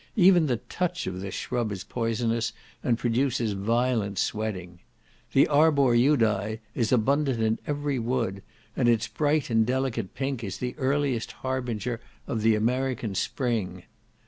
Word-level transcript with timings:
Even 0.15 0.47
the 0.47 0.57
touch 0.57 1.05
of 1.05 1.21
this 1.21 1.35
shrub 1.35 1.71
is 1.71 1.83
poisonous, 1.83 2.53
and 2.83 2.97
produces 2.97 3.51
violent 3.53 4.17
swelling. 4.17 4.79
The 5.33 5.47
arbor 5.47 5.95
judae 5.95 6.57
is 6.73 6.91
abundant 6.91 7.39
in 7.39 7.59
every 7.67 7.99
wood, 7.99 8.41
and 8.75 8.89
its 8.89 9.07
bright 9.07 9.51
and 9.51 9.63
delicate 9.63 10.15
pink 10.15 10.43
is 10.43 10.57
the 10.57 10.73
earliest 10.79 11.33
harbinger 11.45 12.01
of 12.25 12.41
the 12.41 12.55
American 12.55 13.13
spring. 13.13 13.83